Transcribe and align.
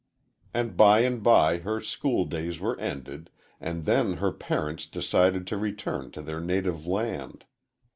"And 0.51 0.75
by 0.75 1.01
and 1.01 1.21
by 1.21 1.59
her 1.59 1.79
school 1.79 2.25
days 2.25 2.59
were 2.59 2.75
ended, 2.79 3.29
and 3.59 3.85
then 3.85 4.13
her 4.13 4.31
parents 4.31 4.87
decided 4.87 5.45
to 5.45 5.57
return 5.57 6.09
to 6.13 6.23
their 6.23 6.39
native 6.39 6.87
land. 6.87 7.45